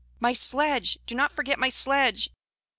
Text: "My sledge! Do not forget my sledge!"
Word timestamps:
"My 0.19 0.33
sledge! 0.33 0.97
Do 1.05 1.13
not 1.13 1.31
forget 1.31 1.59
my 1.59 1.69
sledge!" 1.69 2.31